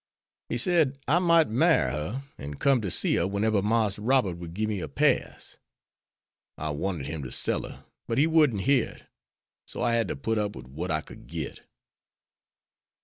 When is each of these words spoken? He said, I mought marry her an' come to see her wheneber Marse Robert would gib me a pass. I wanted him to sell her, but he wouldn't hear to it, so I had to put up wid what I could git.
He 0.49 0.57
said, 0.57 0.97
I 1.07 1.19
mought 1.19 1.49
marry 1.51 1.91
her 1.91 2.23
an' 2.39 2.55
come 2.55 2.81
to 2.81 2.89
see 2.89 3.17
her 3.17 3.27
wheneber 3.27 3.61
Marse 3.61 3.99
Robert 3.99 4.39
would 4.39 4.55
gib 4.55 4.67
me 4.69 4.79
a 4.79 4.87
pass. 4.87 5.59
I 6.57 6.71
wanted 6.71 7.05
him 7.05 7.21
to 7.21 7.31
sell 7.31 7.61
her, 7.69 7.85
but 8.07 8.17
he 8.17 8.25
wouldn't 8.25 8.61
hear 8.63 8.95
to 8.95 8.95
it, 8.95 9.03
so 9.67 9.83
I 9.83 9.93
had 9.93 10.07
to 10.07 10.15
put 10.15 10.39
up 10.39 10.55
wid 10.55 10.69
what 10.69 10.89
I 10.89 11.01
could 11.01 11.27
git. 11.27 11.59